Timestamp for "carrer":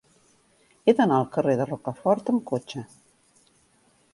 1.35-1.55